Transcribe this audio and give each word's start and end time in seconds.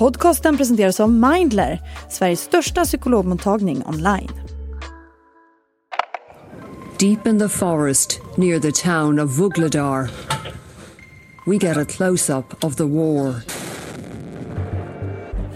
Podcasten 0.00 0.56
presenteras 0.56 1.00
av 1.00 1.12
Mindler, 1.12 1.80
Sveriges 2.08 2.40
största 2.40 2.84
psykologmottagning 2.84 3.82
online. 3.86 4.30
Deep 6.98 7.26
in 7.26 7.38
the 7.38 7.48
forest 7.48 8.20
near 8.36 8.60
the 8.60 8.72
town 8.72 9.18
of 9.18 9.30
Vugladar, 9.30 10.10
we 11.46 11.56
get 11.58 11.76
a 11.76 11.84
close-up 11.84 12.64
of 12.64 12.76
the 12.76 12.84
war. 12.84 13.34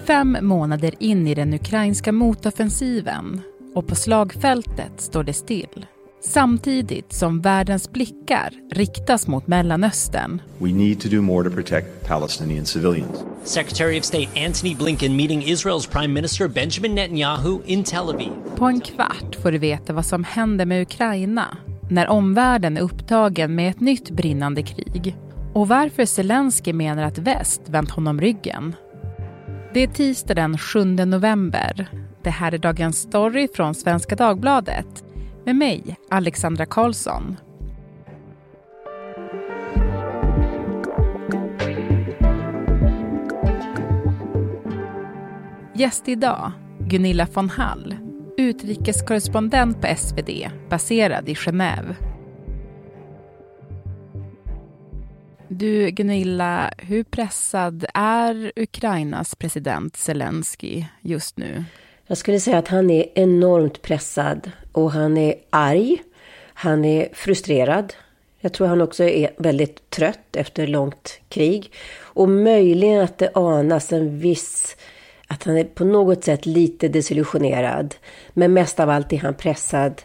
Fem 0.06 0.38
månader 0.40 0.94
in 0.98 1.26
i 1.26 1.34
den 1.34 1.54
ukrainska 1.54 2.12
motoffensiven 2.12 3.40
och 3.74 3.86
på 3.86 3.94
slagfältet 3.94 4.92
står 5.00 5.24
det 5.24 5.32
still. 5.32 5.86
Samtidigt 6.26 7.12
som 7.12 7.40
världens 7.40 7.92
blickar 7.92 8.50
riktas 8.70 9.26
mot 9.26 9.46
Mellanöstern. 9.46 10.42
We 10.58 10.72
need 10.72 11.00
to 11.00 11.08
do 11.08 11.22
more 11.22 11.50
to 11.50 11.56
protect 11.56 12.06
Palestinian 12.06 12.66
civilians. 12.66 13.24
Secretary 13.42 13.98
of 13.98 14.04
State 14.04 14.46
Antony 14.46 14.74
Blinken 14.74 15.16
meeting 15.16 15.42
Israel's 15.42 15.90
Prime 15.90 16.14
Minister 16.14 16.48
Benjamin 16.48 16.94
Netanyahu 16.94 17.58
in 17.66 17.84
Tel 17.84 18.08
Aviv. 18.08 18.30
På 18.56 18.64
en 18.64 18.80
kvart 18.80 19.36
får 19.42 19.52
du 19.52 19.58
veta 19.58 19.92
vad 19.92 20.06
som 20.06 20.24
händer 20.24 20.66
med 20.66 20.82
Ukraina 20.82 21.56
när 21.90 22.08
omvärlden 22.08 22.76
är 22.76 22.80
upptagen 22.80 23.54
med 23.54 23.70
ett 23.70 23.80
nytt 23.80 24.10
brinnande 24.10 24.62
krig 24.62 25.16
och 25.52 25.68
varför 25.68 26.04
Zelensky 26.04 26.72
menar 26.72 27.02
att 27.02 27.18
väst 27.18 27.62
vänt 27.66 27.90
honom 27.90 28.20
ryggen. 28.20 28.76
Det 29.74 29.80
är 29.80 29.88
tisdag 29.88 30.34
den 30.34 30.58
7 30.58 30.84
november. 30.84 31.88
Det 32.22 32.30
här 32.30 32.52
är 32.54 32.58
dagens 32.58 32.96
story 32.96 33.48
från 33.54 33.74
Svenska 33.74 34.16
Dagbladet 34.16 35.03
med 35.44 35.56
mig, 35.56 35.96
Alexandra 36.10 36.66
Karlsson. 36.66 37.36
Gäst 45.74 46.08
idag, 46.08 46.52
Gunilla 46.80 47.26
von 47.34 47.50
Hall, 47.50 47.96
utrikeskorrespondent 48.38 49.80
på 49.80 49.96
SvD, 49.96 50.50
baserad 50.70 51.28
i 51.28 51.34
Genève. 51.34 51.94
Du 55.48 55.90
Gunilla, 55.90 56.70
hur 56.78 57.04
pressad 57.04 57.84
är 57.94 58.52
Ukrainas 58.56 59.34
president 59.34 59.96
Zelensky 59.96 60.84
just 61.02 61.38
nu? 61.38 61.64
Jag 62.06 62.18
skulle 62.18 62.40
säga 62.40 62.58
att 62.58 62.68
han 62.68 62.90
är 62.90 63.06
enormt 63.14 63.82
pressad 63.82 64.50
och 64.72 64.92
han 64.92 65.16
är 65.16 65.34
arg. 65.50 66.02
Han 66.54 66.84
är 66.84 67.08
frustrerad. 67.12 67.92
Jag 68.40 68.52
tror 68.52 68.66
han 68.66 68.80
också 68.80 69.04
är 69.04 69.30
väldigt 69.36 69.90
trött 69.90 70.36
efter 70.36 70.66
långt 70.66 71.20
krig. 71.28 71.72
Och 72.00 72.28
möjligen 72.28 73.00
att 73.00 73.18
det 73.18 73.30
anas 73.34 73.92
en 73.92 74.18
viss... 74.18 74.76
Att 75.28 75.42
han 75.42 75.56
är 75.56 75.64
på 75.64 75.84
något 75.84 76.24
sätt 76.24 76.46
lite 76.46 76.88
desillusionerad. 76.88 77.94
Men 78.32 78.52
mest 78.52 78.80
av 78.80 78.90
allt 78.90 79.12
är 79.12 79.18
han 79.18 79.34
pressad 79.34 80.02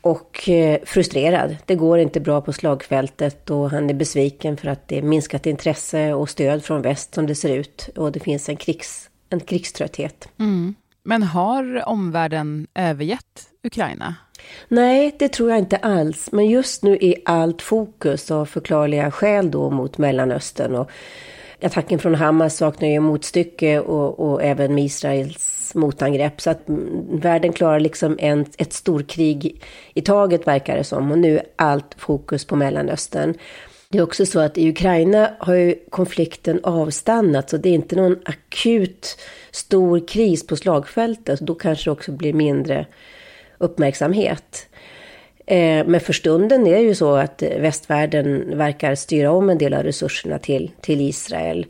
och 0.00 0.48
eh, 0.48 0.80
frustrerad. 0.84 1.56
Det 1.66 1.74
går 1.74 1.98
inte 1.98 2.20
bra 2.20 2.40
på 2.40 2.52
slagfältet 2.52 3.50
och 3.50 3.70
han 3.70 3.90
är 3.90 3.94
besviken 3.94 4.56
för 4.56 4.68
att 4.68 4.88
det 4.88 4.98
är 4.98 5.02
minskat 5.02 5.46
intresse 5.46 6.14
och 6.14 6.30
stöd 6.30 6.64
från 6.64 6.82
väst 6.82 7.14
som 7.14 7.26
det 7.26 7.34
ser 7.34 7.56
ut. 7.56 7.88
Och 7.96 8.12
det 8.12 8.20
finns 8.20 8.48
en, 8.48 8.56
krigs, 8.56 9.10
en 9.30 9.40
krigströtthet. 9.40 10.28
Mm. 10.38 10.74
Men 11.04 11.22
har 11.22 11.88
omvärlden 11.88 12.66
övergett 12.74 13.48
Ukraina? 13.62 14.14
Nej, 14.68 15.16
det 15.18 15.28
tror 15.28 15.50
jag 15.50 15.58
inte 15.58 15.76
alls. 15.76 16.28
Men 16.32 16.46
just 16.46 16.82
nu 16.82 16.98
är 17.00 17.14
allt 17.24 17.62
fokus 17.62 18.30
av 18.30 18.46
förklarliga 18.46 19.10
skäl 19.10 19.50
då 19.50 19.70
mot 19.70 19.98
Mellanöstern. 19.98 20.74
Och 20.74 20.90
attacken 21.62 21.98
från 21.98 22.14
Hamas 22.14 22.56
saknar 22.56 22.88
ju 22.88 23.00
motstycke 23.00 23.80
och, 23.80 24.20
och 24.20 24.42
även 24.42 24.74
med 24.74 24.84
Israels 24.84 25.72
motangrepp. 25.74 26.40
Så 26.40 26.50
att 26.50 26.62
världen 27.10 27.52
klarar 27.52 27.80
liksom 27.80 28.16
en, 28.20 28.46
ett 28.58 28.72
storkrig 28.72 29.62
i 29.94 30.00
taget 30.00 30.46
verkar 30.46 30.76
det 30.76 30.84
som. 30.84 31.10
Och 31.10 31.18
nu 31.18 31.38
är 31.38 31.44
allt 31.56 31.94
fokus 31.98 32.44
på 32.44 32.56
Mellanöstern. 32.56 33.34
Det 33.94 33.98
är 33.98 34.02
också 34.02 34.26
så 34.26 34.40
att 34.40 34.58
i 34.58 34.68
Ukraina 34.68 35.30
har 35.38 35.54
ju 35.54 35.74
konflikten 35.90 36.60
avstannat. 36.62 37.50
Så 37.50 37.56
det 37.56 37.68
är 37.68 37.74
inte 37.74 37.96
någon 37.96 38.18
akut 38.24 39.18
stor 39.50 40.08
kris 40.08 40.46
på 40.46 40.56
slagfältet. 40.56 41.40
Då 41.40 41.54
kanske 41.54 41.90
det 41.90 41.92
också 41.92 42.12
blir 42.12 42.32
mindre 42.32 42.86
uppmärksamhet. 43.58 44.68
Eh, 45.46 45.86
men 45.86 46.00
för 46.00 46.12
stunden 46.12 46.66
är 46.66 46.74
det 46.74 46.80
ju 46.80 46.94
så 46.94 47.14
att 47.14 47.42
västvärlden 47.42 48.58
verkar 48.58 48.94
styra 48.94 49.32
om 49.32 49.50
en 49.50 49.58
del 49.58 49.74
av 49.74 49.82
resurserna 49.82 50.38
till, 50.38 50.70
till 50.80 51.00
Israel. 51.00 51.66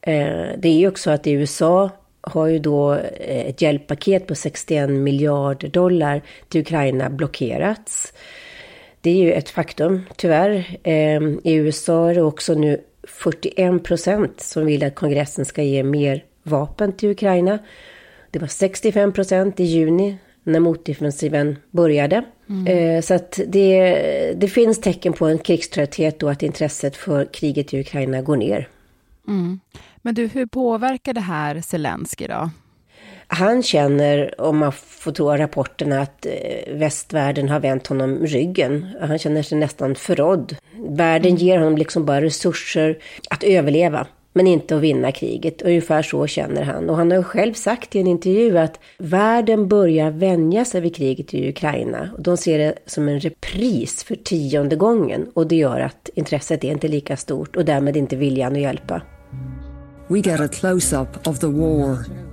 Eh, 0.00 0.46
det 0.58 0.68
är 0.68 0.78
ju 0.78 0.88
också 0.88 1.10
att 1.10 1.26
i 1.26 1.32
USA 1.32 1.90
har 2.20 2.46
ju 2.46 2.58
då 2.58 2.94
eh, 2.94 3.46
ett 3.46 3.62
hjälppaket 3.62 4.26
på 4.26 4.34
61 4.34 4.90
miljarder 4.90 5.68
dollar 5.68 6.22
till 6.48 6.60
Ukraina 6.60 7.10
blockerats. 7.10 8.12
Det 9.06 9.10
är 9.10 9.22
ju 9.22 9.32
ett 9.32 9.48
faktum, 9.48 10.02
tyvärr. 10.16 10.78
I 11.44 11.54
USA 11.54 12.10
är 12.10 12.14
det 12.14 12.22
också 12.22 12.54
nu 12.54 12.80
41 13.08 13.84
procent 13.84 14.40
som 14.40 14.66
vill 14.66 14.84
att 14.84 14.94
kongressen 14.94 15.44
ska 15.44 15.62
ge 15.62 15.82
mer 15.82 16.24
vapen 16.42 16.92
till 16.92 17.08
Ukraina. 17.10 17.58
Det 18.30 18.38
var 18.38 18.46
65 18.46 19.12
procent 19.12 19.60
i 19.60 19.64
juni 19.64 20.18
när 20.42 20.60
motoffensiven 20.60 21.56
började. 21.70 22.24
Mm. 22.48 22.66
Eh, 22.66 23.02
så 23.02 23.14
att 23.14 23.40
det, 23.46 24.34
det 24.36 24.48
finns 24.48 24.80
tecken 24.80 25.12
på 25.12 25.26
en 25.26 25.38
krigströtthet 25.38 26.22
och 26.22 26.30
att 26.30 26.42
intresset 26.42 26.96
för 26.96 27.24
kriget 27.24 27.74
i 27.74 27.80
Ukraina 27.80 28.22
går 28.22 28.36
ner. 28.36 28.68
Mm. 29.28 29.60
Men 29.96 30.14
du, 30.14 30.26
hur 30.26 30.46
påverkar 30.46 31.12
det 31.12 31.20
här 31.20 31.60
Zelensky 31.60 32.26
då? 32.26 32.50
Han 33.28 33.62
känner, 33.62 34.40
om 34.40 34.58
man 34.58 34.72
får 34.72 35.12
tro 35.12 35.36
rapporterna, 35.36 36.00
att 36.00 36.26
eh, 36.26 36.74
västvärlden 36.74 37.48
har 37.48 37.60
vänt 37.60 37.86
honom 37.86 38.26
ryggen. 38.26 38.86
Han 39.00 39.18
känner 39.18 39.42
sig 39.42 39.58
nästan 39.58 39.94
förrådd. 39.94 40.56
Världen 40.88 41.30
mm. 41.30 41.42
ger 41.42 41.58
honom 41.58 41.76
liksom 41.76 42.04
bara 42.04 42.20
resurser 42.20 42.98
att 43.30 43.44
överleva 43.44 44.06
men 44.36 44.46
inte 44.46 44.76
att 44.76 44.82
vinna 44.82 45.12
kriget. 45.12 45.62
Ungefär 45.62 46.02
så 46.02 46.26
känner 46.26 46.62
han. 46.62 46.90
Och 46.90 46.96
han 46.96 47.10
har 47.10 47.22
själv 47.22 47.54
sagt 47.54 47.94
i 47.94 48.00
en 48.00 48.06
intervju 48.06 48.58
att 48.58 48.80
världen 48.98 49.68
börjar 49.68 50.10
vänja 50.10 50.64
sig 50.64 50.80
vid 50.80 50.96
kriget 50.96 51.34
i 51.34 51.48
Ukraina. 51.48 52.10
Och 52.16 52.22
de 52.22 52.36
ser 52.36 52.58
det 52.58 52.74
som 52.86 53.08
en 53.08 53.20
repris 53.20 54.04
för 54.04 54.14
tionde 54.14 54.76
gången. 54.76 55.30
Och 55.34 55.46
det 55.46 55.56
gör 55.56 55.80
att 55.80 56.10
intresset 56.14 56.64
är 56.64 56.70
inte 56.70 56.88
lika 56.88 57.16
stort 57.16 57.56
och 57.56 57.64
därmed 57.64 57.96
inte 57.96 58.16
viljan 58.16 58.52
att 58.52 58.60
hjälpa. 58.60 59.02
We 60.08 60.18
get 60.18 60.40
a 60.40 60.48
close-up 60.48 61.26
of 61.26 61.38
the 61.38 61.46
war. 61.46 62.25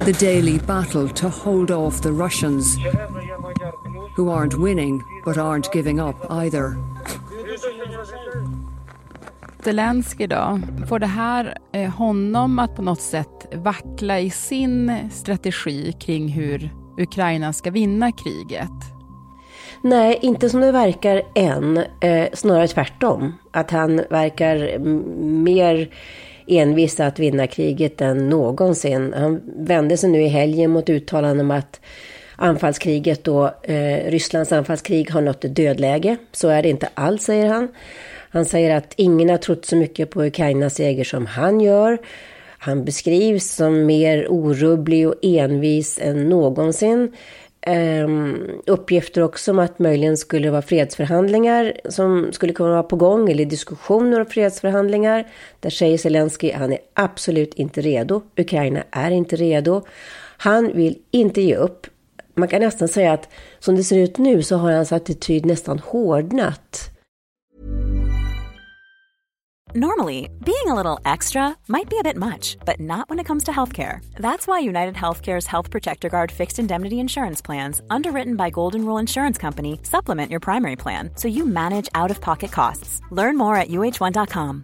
The 0.00 0.12
daily 0.12 0.58
battle 0.58 1.08
to 1.08 1.28
hold 1.28 1.70
off 1.70 2.02
the 2.02 2.12
Russians 2.12 2.76
who 4.16 4.30
aren't 4.30 4.54
winning 4.54 5.02
but 5.24 5.36
aren't 5.36 5.74
giving 5.74 6.00
up 6.00 6.16
either. 6.30 6.74
Zelensky 9.64 10.26
då, 10.26 10.60
får 10.88 10.98
det 10.98 11.06
här 11.06 11.58
eh, 11.72 11.90
honom 11.90 12.58
att 12.58 12.76
på 12.76 12.82
något 12.82 13.00
sätt 13.00 13.46
vackla 13.54 14.20
i 14.20 14.30
sin 14.30 15.10
strategi 15.10 15.92
kring 15.92 16.28
hur 16.28 16.70
Ukraina 16.98 17.52
ska 17.52 17.70
vinna 17.70 18.12
kriget? 18.12 18.98
Nej, 19.82 20.18
inte 20.22 20.50
som 20.50 20.60
det 20.60 20.72
verkar 20.72 21.22
än. 21.34 21.76
Eh, 22.00 22.28
snarare 22.32 22.68
tvärtom. 22.68 23.34
Att 23.52 23.70
han 23.70 23.96
verkar 24.10 24.78
mer 25.44 25.90
envis 26.48 27.00
att 27.00 27.18
vinna 27.18 27.46
kriget 27.46 28.00
än 28.00 28.28
någonsin. 28.28 29.14
Han 29.16 29.40
vände 29.56 29.96
sig 29.96 30.10
nu 30.10 30.22
i 30.22 30.28
helgen 30.28 30.70
mot 30.70 30.88
uttalanden 30.88 31.46
om 31.46 31.50
att 31.50 31.80
anfallskriget 32.36 33.24
då, 33.24 33.54
eh, 33.62 34.10
Rysslands 34.10 34.52
anfallskrig 34.52 35.10
har 35.10 35.20
nått 35.20 35.44
ett 35.44 35.56
dödläge. 35.56 36.16
Så 36.32 36.48
är 36.48 36.62
det 36.62 36.68
inte 36.68 36.88
alls, 36.94 37.22
säger 37.22 37.46
han. 37.46 37.68
Han 38.30 38.44
säger 38.44 38.76
att 38.76 38.92
ingen 38.96 39.28
har 39.28 39.36
trott 39.36 39.64
så 39.64 39.76
mycket 39.76 40.10
på 40.10 40.24
Ukrainas 40.24 40.74
seger 40.74 41.04
som 41.04 41.26
han 41.26 41.60
gör. 41.60 41.98
Han 42.58 42.84
beskrivs 42.84 43.54
som 43.54 43.86
mer 43.86 44.26
orubblig 44.32 45.08
och 45.08 45.14
envis 45.22 45.98
än 46.02 46.28
någonsin 46.28 47.12
eh, 47.68 48.08
uppgifter 48.66 49.22
också 49.22 49.50
om 49.50 49.58
att 49.58 49.78
möjligen 49.78 50.16
skulle 50.16 50.50
vara 50.50 50.62
fredsförhandlingar 50.62 51.72
som 51.88 52.32
skulle 52.32 52.52
kunna 52.52 52.70
vara 52.70 52.82
på 52.82 52.96
gång 52.96 53.30
eller 53.30 53.44
diskussioner 53.44 54.20
om 54.20 54.26
fredsförhandlingar. 54.26 55.26
Där 55.60 55.70
säger 55.70 55.98
Zelensky 55.98 56.52
att 56.52 56.60
han 56.60 56.72
är 56.72 56.78
absolut 56.94 57.54
inte 57.54 57.80
redo. 57.80 58.22
Ukraina 58.36 58.82
är 58.90 59.10
inte 59.10 59.36
redo. 59.36 59.82
Han 60.36 60.72
vill 60.74 60.98
inte 61.10 61.40
ge 61.40 61.56
upp. 61.56 61.86
Man 62.34 62.48
kan 62.48 62.60
nästan 62.60 62.88
säga 62.88 63.12
att 63.12 63.28
som 63.58 63.76
det 63.76 63.84
ser 63.84 63.98
ut 63.98 64.18
nu 64.18 64.42
så 64.42 64.56
har 64.56 64.72
hans 64.72 64.92
attityd 64.92 65.46
nästan 65.46 65.78
hårdnat. 65.78 66.97
Normally, 69.74 70.30
being 70.46 70.66
a 70.68 70.74
little 70.74 70.98
extra 71.04 71.54
might 71.68 71.90
be 71.90 71.98
a 71.98 72.02
bit 72.02 72.16
much, 72.16 72.56
but 72.64 72.80
not 72.80 73.10
when 73.10 73.18
it 73.18 73.26
comes 73.26 73.44
to 73.44 73.52
healthcare. 73.52 74.00
That's 74.16 74.46
why 74.46 74.60
United 74.60 74.94
Healthcare's 74.94 75.46
Health 75.46 75.70
Protector 75.70 76.08
Guard 76.08 76.32
fixed 76.32 76.58
indemnity 76.58 77.00
insurance 77.00 77.42
plans, 77.42 77.82
underwritten 77.90 78.36
by 78.36 78.50
Golden 78.50 78.80
Rule 78.86 79.00
Insurance 79.00 79.36
Company, 79.36 79.78
supplement 79.82 80.30
your 80.30 80.40
primary 80.40 80.76
plan 80.76 81.10
so 81.16 81.28
you 81.28 81.44
manage 81.44 81.88
out 81.94 82.10
of 82.10 82.20
pocket 82.20 82.50
costs. 82.50 83.02
Learn 83.10 83.36
more 83.36 83.56
at 83.56 83.68
uh1.com. 83.68 84.62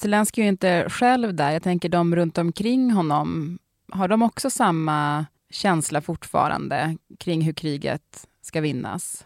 Zelenskyj 0.00 0.40
är 0.40 0.44
ju 0.44 0.48
inte 0.48 0.86
själv 0.88 1.34
där. 1.34 1.50
Jag 1.50 1.62
tänker 1.62 1.88
de 1.88 2.16
runt 2.16 2.38
omkring 2.38 2.90
honom. 2.90 3.58
Har 3.92 4.08
de 4.08 4.22
också 4.22 4.50
samma 4.50 5.26
känsla 5.50 6.00
fortfarande 6.00 6.96
kring 7.18 7.42
hur 7.42 7.52
kriget 7.52 8.26
ska 8.42 8.60
vinnas? 8.60 9.24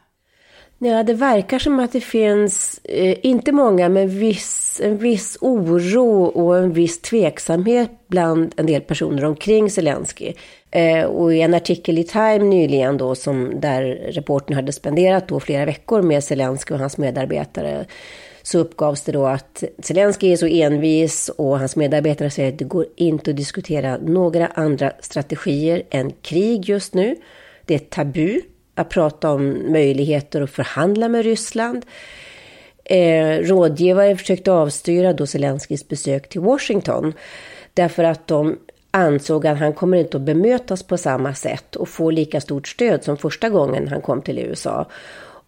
Ja, 0.78 1.02
det 1.02 1.14
verkar 1.14 1.58
som 1.58 1.81
att 1.81 1.93
det 1.93 2.00
finns, 2.00 2.81
eh, 2.84 3.17
inte 3.23 3.52
många, 3.52 3.88
men 3.88 4.08
viss, 4.08 4.81
en 4.84 4.99
viss 4.99 5.38
oro 5.40 6.25
och 6.25 6.58
en 6.58 6.73
viss 6.73 7.00
tveksamhet 7.00 7.90
bland 8.08 8.55
en 8.56 8.67
del 8.67 8.81
personer 8.81 9.25
omkring 9.25 9.70
Zelensky. 9.70 10.32
Eh, 10.70 11.05
och 11.05 11.34
i 11.34 11.40
en 11.40 11.55
artikel 11.55 11.99
i 11.99 12.05
Time 12.05 12.38
nyligen 12.38 12.96
då, 12.96 13.14
som, 13.14 13.61
där 13.61 13.82
reportern 14.12 14.56
hade 14.56 14.73
spenderat 14.73 15.28
då 15.28 15.40
flera 15.40 15.64
veckor 15.64 16.02
med 16.02 16.25
Zelensky 16.25 16.75
och 16.75 16.81
hans 16.81 16.99
medarbetare, 16.99 17.87
så 18.43 18.58
uppgavs 18.58 19.02
det 19.02 19.12
då 19.12 19.26
att 19.26 19.64
Zelensky 19.82 20.32
är 20.32 20.37
så 20.37 20.46
envis 20.46 21.29
och 21.29 21.58
hans 21.58 21.76
medarbetare 21.76 22.31
säger 22.31 22.52
att 22.52 22.58
det 22.58 22.64
går 22.64 22.87
inte 22.96 23.31
att 23.31 23.37
diskutera 23.37 23.96
några 23.96 24.46
andra 24.46 24.93
strategier 25.00 25.82
än 25.90 26.11
krig 26.11 26.69
just 26.69 26.94
nu. 26.94 27.17
Det 27.64 27.75
är 27.75 27.79
tabu 27.79 28.40
att 28.76 28.88
prata 28.88 29.31
om 29.31 29.73
möjligheter 29.73 30.43
att 30.43 30.50
förhandla 30.50 31.08
med 31.08 31.25
Ryssland. 31.25 31.87
Eh, 32.84 33.38
rådgivare 33.38 34.17
försökte 34.17 34.52
avstyra 34.52 35.12
då 35.12 35.26
Zelenskis 35.26 35.88
besök 35.88 36.28
till 36.28 36.40
Washington 36.40 37.12
därför 37.75 38.05
att 38.05 38.26
de 38.26 38.58
ansåg 38.90 39.46
att 39.46 39.58
han 39.58 39.73
kommer 39.73 39.99
inte 39.99 40.17
att 40.17 40.23
bemötas 40.23 40.82
på 40.82 40.99
samma 40.99 41.34
sätt 41.34 41.76
och 41.76 41.88
få 41.88 42.11
lika 42.11 42.40
stort 42.40 42.69
stöd 42.69 43.05
som 43.05 43.17
första 43.17 43.49
gången 43.49 43.88
han 43.88 44.00
kom 44.00 44.23
till 44.23 44.38
USA. 44.38 44.87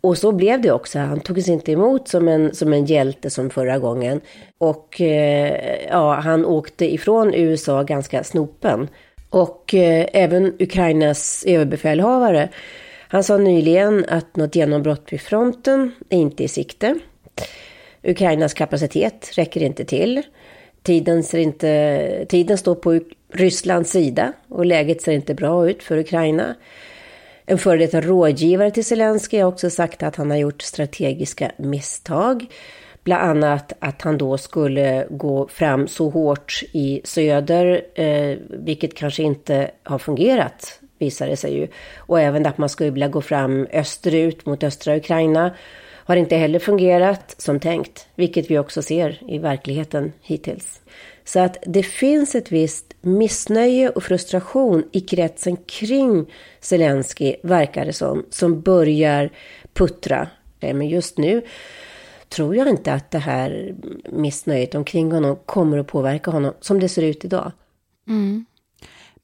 Och 0.01 0.19
så 0.19 0.33
blev 0.33 0.61
det 0.61 0.73
också. 0.73 0.99
Han 0.99 1.21
togs 1.21 1.49
inte 1.49 1.73
emot 1.73 2.09
som 2.09 2.29
en, 2.29 2.55
som 2.55 2.73
en 2.73 2.85
hjälte 2.85 3.31
som 3.31 3.51
förra 3.51 3.79
gången. 3.79 4.21
Och 4.59 5.01
eh, 5.01 5.79
ja, 5.89 6.15
han 6.15 6.45
åkte 6.45 6.95
ifrån 6.95 7.35
USA 7.35 7.83
ganska 7.83 8.25
snopen. 8.25 8.89
Och 9.31 9.75
eh, 9.75 10.07
även 10.13 10.53
Ukrainas 10.59 11.45
överbefälhavare 11.47 12.49
han 13.09 13.25
sa 13.25 13.37
nyligen 13.37 14.05
att 14.09 14.37
något 14.37 14.55
genombrott 14.55 15.13
vid 15.13 15.21
fronten 15.21 15.93
är 16.09 16.19
inte 16.19 16.45
i 16.45 16.49
sikte. 16.49 16.99
Ukrainas 18.03 18.55
kapacitet 18.55 19.31
räcker 19.35 19.63
inte 19.63 19.85
till. 19.85 20.23
Tiden, 20.83 21.23
ser 21.23 21.39
inte, 21.39 22.27
tiden 22.29 22.59
står 22.59 22.75
på 22.75 23.01
Rysslands 23.33 23.91
sida 23.91 24.33
och 24.49 24.67
läget 24.67 25.03
ser 25.03 25.13
inte 25.13 25.35
bra 25.35 25.71
ut 25.71 25.83
för 25.83 25.99
Ukraina. 25.99 26.55
En 27.47 27.59
före 27.59 27.79
detta 27.79 28.01
rådgivare 28.01 28.71
till 28.71 28.85
Zelensky 28.85 29.39
har 29.39 29.49
också 29.49 29.71
sagt 29.71 30.03
att 30.03 30.17
han 30.17 30.31
har 30.31 30.39
gjort 30.39 30.63
strategiska 30.63 31.53
misstag. 31.57 32.47
Bland 33.05 33.23
annat 33.23 33.73
att 33.79 34.03
han 34.03 34.19
då 34.19 34.39
skulle 34.39 35.07
gå 35.11 35.49
fram 35.49 35.89
så 35.89 36.11
hårt 36.11 36.63
i 36.73 37.01
söder, 37.05 37.83
eh, 37.95 38.39
vilket 38.51 38.95
kanske 38.95 39.23
inte 39.23 39.71
har 39.83 39.99
fungerat 39.99 40.78
visar 40.99 41.27
det 41.27 41.37
sig 41.37 41.55
ju. 41.55 41.69
Och 41.97 42.21
även 42.21 42.47
att 42.47 42.59
man 42.59 42.69
skulle 42.69 42.91
vilja 42.91 43.09
gå 43.09 43.21
fram 43.21 43.67
österut 43.73 44.47
mot 44.47 44.63
östra 44.63 44.97
Ukraina 44.97 45.55
har 46.09 46.17
inte 46.17 46.37
heller 46.37 46.59
fungerat 46.59 47.35
som 47.39 47.61
tänkt, 47.61 48.07
vilket 48.15 48.51
vi 48.51 48.59
också 48.59 48.83
ser 48.83 49.23
i 49.29 49.39
verkligheten 49.39 50.13
hittills. 50.23 50.81
Så 51.25 51.41
att 51.41 51.57
det 51.67 51.83
finns 51.83 52.35
ett 52.35 52.53
visst 52.53 52.95
missnöje 53.01 53.91
och 53.91 54.03
frustration 54.03 54.85
i 54.93 55.01
kretsen 55.01 55.57
kring 55.57 56.27
Zelensky, 56.61 57.37
verkar 57.43 57.85
det 57.85 57.93
som, 57.93 58.27
som 58.31 58.61
börjar 58.61 59.31
puttra. 59.73 60.29
Eh, 60.61 60.75
men 60.75 60.89
just 60.89 61.19
nu 61.19 61.43
tror 62.29 62.57
jag 62.57 62.69
inte 62.69 62.93
att 62.93 63.11
det 63.11 63.19
här 63.19 63.75
missnöjet 64.13 64.75
omkring 64.75 65.13
honom 65.13 65.37
kommer 65.47 65.79
att 65.79 65.87
påverka 65.87 66.31
honom 66.31 66.55
som 66.61 66.81
det 66.81 66.89
ser 66.89 67.03
ut 67.03 67.25
idag. 67.25 67.53
Mm. 68.09 68.45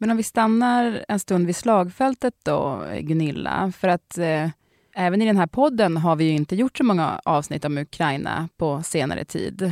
Men 0.05 0.11
om 0.11 0.17
vi 0.17 0.23
stannar 0.23 1.05
en 1.09 1.19
stund 1.19 1.47
vid 1.47 1.57
slagfältet 1.57 2.35
då, 2.43 2.85
Gunilla, 3.01 3.73
för 3.77 3.89
att 3.89 4.19
eh, 4.19 4.49
även 4.95 5.23
i 5.23 5.27
den 5.27 5.37
här 5.37 5.47
podden 5.47 5.97
har 5.97 6.17
vi 6.17 6.25
ju 6.25 6.31
inte 6.31 6.57
gjort 6.57 6.79
så 6.79 6.85
många 6.85 7.21
avsnitt 7.25 7.65
om 7.65 7.79
Ukraina 7.79 8.49
på 8.57 8.83
senare 8.83 9.25
tid. 9.25 9.63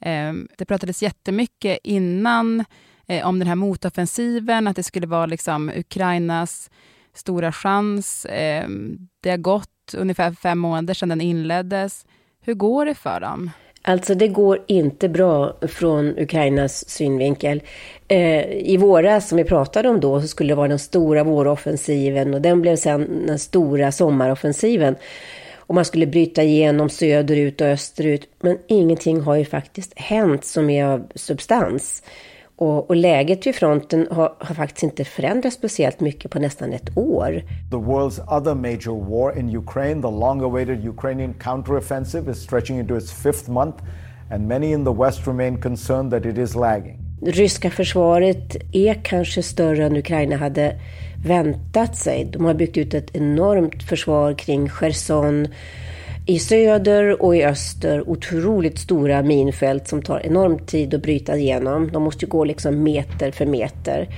Eh, 0.00 0.32
det 0.58 0.64
pratades 0.64 1.02
jättemycket 1.02 1.78
innan 1.82 2.64
eh, 3.06 3.26
om 3.26 3.38
den 3.38 3.48
här 3.48 3.54
motoffensiven, 3.54 4.66
att 4.66 4.76
det 4.76 4.82
skulle 4.82 5.06
vara 5.06 5.26
liksom 5.26 5.72
Ukrainas 5.76 6.70
stora 7.14 7.52
chans. 7.52 8.24
Eh, 8.24 8.68
det 9.20 9.30
har 9.30 9.36
gått 9.36 9.94
ungefär 9.96 10.32
fem 10.32 10.58
månader 10.58 10.94
sedan 10.94 11.08
den 11.08 11.20
inleddes. 11.20 12.06
Hur 12.40 12.54
går 12.54 12.86
det 12.86 12.94
för 12.94 13.20
dem? 13.20 13.50
Alltså 13.88 14.14
det 14.14 14.28
går 14.28 14.58
inte 14.66 15.08
bra 15.08 15.56
från 15.62 16.18
Ukrainas 16.18 16.88
synvinkel. 16.88 17.62
Eh, 18.08 18.44
I 18.50 18.76
våras, 18.76 19.28
som 19.28 19.38
vi 19.38 19.44
pratade 19.44 19.88
om 19.88 20.00
då, 20.00 20.20
så 20.20 20.28
skulle 20.28 20.50
det 20.50 20.56
vara 20.56 20.68
den 20.68 20.78
stora 20.78 21.24
våroffensiven 21.24 22.34
och 22.34 22.40
den 22.40 22.62
blev 22.62 22.76
sen 22.76 23.26
den 23.26 23.38
stora 23.38 23.92
sommaroffensiven. 23.92 24.96
Och 25.56 25.74
man 25.74 25.84
skulle 25.84 26.06
bryta 26.06 26.42
igenom 26.42 26.88
söderut 26.88 27.60
och 27.60 27.66
österut. 27.66 28.28
Men 28.40 28.58
ingenting 28.66 29.20
har 29.20 29.36
ju 29.36 29.44
faktiskt 29.44 29.92
hänt 29.98 30.44
som 30.44 30.70
är 30.70 30.84
av 30.84 31.06
substans. 31.14 32.02
Och, 32.58 32.90
och, 32.90 32.96
läget 32.96 33.46
vid 33.46 33.54
fronten 33.54 34.08
har, 34.10 34.34
har, 34.38 34.54
faktiskt 34.54 34.82
inte 34.82 35.04
förändrats 35.04 35.56
speciellt 35.56 36.00
mycket 36.00 36.30
på 36.30 36.38
nästan 36.38 36.72
ett 36.72 36.96
år. 36.96 37.42
The 37.70 37.76
world's 37.76 38.38
other 38.38 38.54
major 38.54 39.10
war 39.10 39.38
in 39.38 39.56
Ukraine, 39.56 40.02
the 40.02 40.10
long-awaited 40.10 40.88
Ukrainian 40.88 41.34
counteroffensive 41.34 42.30
is 42.30 42.42
stretching 42.42 42.78
into 42.78 42.96
its 42.96 43.12
fifth 43.12 43.50
month 43.50 43.82
and 44.30 44.48
many 44.48 44.72
in 44.72 44.84
the 44.84 44.92
West 44.92 45.26
remain 45.26 45.62
concerned 45.62 46.10
that 46.10 46.26
it 46.26 46.38
is 46.38 46.54
lagging. 46.54 46.98
Ryska 47.22 47.70
försvaret 47.70 48.56
är 48.72 48.94
kanske 49.04 49.42
större 49.42 49.86
än 49.86 49.96
Ukraina 49.96 50.36
hade 50.36 50.80
väntat 51.26 51.96
sig. 51.96 52.24
De 52.24 52.44
har 52.44 52.54
byggt 52.54 52.76
ut 52.76 52.94
ett 52.94 53.16
enormt 53.16 53.82
försvar 53.82 54.32
kring 54.32 54.68
Cherson, 54.68 55.48
i 56.26 56.38
söder 56.38 57.22
och 57.22 57.36
i 57.36 57.44
öster 57.44 58.08
otroligt 58.08 58.78
stora 58.78 59.22
minfält 59.22 59.88
som 59.88 60.02
tar 60.02 60.26
enorm 60.26 60.58
tid 60.58 60.94
att 60.94 61.02
bryta 61.02 61.36
igenom. 61.36 61.90
De 61.92 62.02
måste 62.02 62.26
gå 62.26 62.44
liksom 62.44 62.82
meter 62.82 63.30
för 63.30 63.46
meter. 63.46 64.08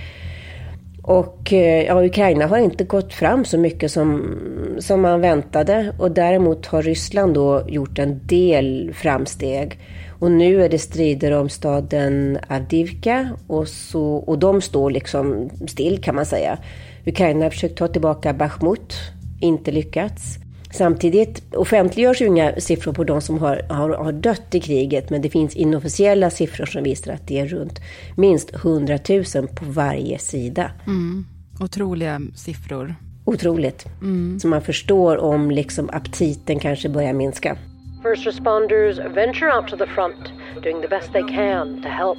Och 1.02 1.52
eh, 1.52 1.84
ja, 1.84 2.05
Ukraina 2.05 2.46
har 2.46 2.58
inte 2.58 2.84
gått 2.84 3.14
fram 3.14 3.44
så 3.44 3.58
mycket 3.58 3.93
som, 3.93 4.37
som 4.78 5.00
man 5.00 5.20
väntade 5.20 5.93
och 5.99 6.10
däremot 6.10 6.66
har 6.66 6.82
Ryssland 6.82 7.34
då 7.34 7.64
gjort 7.69 7.99
en 7.99 8.20
del 8.26 8.93
framsteg. 8.94 9.78
Och 10.19 10.31
nu 10.31 10.64
är 10.64 10.69
det 10.69 10.78
strider 10.78 11.32
om 11.32 11.49
staden 11.49 12.38
Avdivka 12.49 13.28
och, 13.47 13.68
så, 13.68 14.04
och 14.16 14.38
de 14.38 14.61
står 14.61 14.90
liksom 14.90 15.50
still 15.68 16.02
kan 16.02 16.14
man 16.14 16.26
säga. 16.26 16.59
Ukraina 17.06 17.44
har 17.44 17.50
försökt 17.50 17.78
ta 17.78 17.88
tillbaka 17.88 18.32
Bachmut, 18.32 18.94
inte 19.40 19.71
lyckats. 19.71 20.38
Samtidigt 20.70 21.54
offentliggörs 21.54 22.22
ju 22.22 22.26
inga 22.26 22.60
siffror 22.60 22.92
på 22.92 23.04
de 23.04 23.20
som 23.20 23.38
har, 23.38 23.62
har, 23.68 23.90
har 23.90 24.12
dött 24.12 24.54
i 24.54 24.60
kriget, 24.60 25.10
men 25.10 25.22
det 25.22 25.30
finns 25.30 25.56
inofficiella 25.56 26.30
siffror 26.30 26.66
som 26.66 26.82
visar 26.82 27.12
att 27.12 27.26
det 27.26 27.38
är 27.38 27.46
runt 27.46 27.80
minst 28.16 28.54
100 28.54 28.98
000 29.08 29.25
på 29.48 29.64
varje 29.64 30.18
sida. 30.18 30.70
Mm. 30.87 31.26
Otroliga 31.60 32.20
siffror. 32.34 32.94
Otroligt. 33.25 33.87
Mm. 34.00 34.40
Så 34.40 34.48
man 34.48 34.62
förstår 34.62 35.16
om 35.16 35.50
liksom 35.50 35.90
aptiten 35.92 36.58
kanske 36.58 36.88
börjar 36.88 37.12
minska. 37.12 37.56
First 38.02 38.26
responders 38.26 38.98
venture 38.98 39.52
out 39.56 39.68
to 39.68 39.76
the 39.76 39.87
front, 39.87 40.32
doing 40.62 40.82
the 40.82 40.88
best 40.88 41.12
they 41.12 41.22
can 41.22 41.82
to 41.82 41.88
help. 41.88 42.18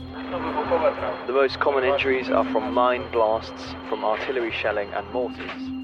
The 1.27 1.34
most 1.34 1.60
common 1.60 1.84
injuries 1.84 2.29
are 2.29 2.51
from 2.51 2.74
mine 2.74 3.03
blasts, 3.12 3.75
from 3.89 4.03
artillery 4.03 4.51
shelling 4.51 4.89
and 4.94 5.13
mortars. 5.13 5.79